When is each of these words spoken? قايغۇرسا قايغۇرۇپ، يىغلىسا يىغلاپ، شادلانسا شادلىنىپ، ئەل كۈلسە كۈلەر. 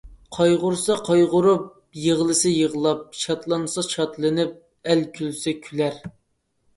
قايغۇرسا 0.35 0.93
قايغۇرۇپ، 1.09 1.67
يىغلىسا 2.03 2.53
يىغلاپ، 2.53 3.03
شادلانسا 3.25 3.83
شادلىنىپ، 3.89 4.57
ئەل 4.95 5.05
كۈلسە 5.19 5.55
كۈلەر. 5.67 6.01